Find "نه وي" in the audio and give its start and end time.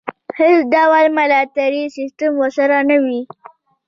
2.89-3.21